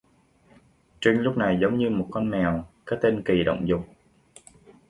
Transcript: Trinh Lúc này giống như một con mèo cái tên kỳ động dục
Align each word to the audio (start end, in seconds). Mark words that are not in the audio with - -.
Trinh 1.01 1.21
Lúc 1.21 1.37
này 1.37 1.57
giống 1.61 1.77
như 1.77 1.89
một 1.89 2.07
con 2.11 2.29
mèo 2.29 2.65
cái 2.85 2.99
tên 3.01 3.21
kỳ 3.25 3.43
động 3.43 3.67
dục 3.67 3.85